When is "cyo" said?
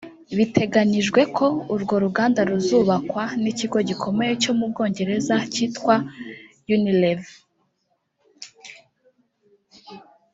4.41-4.51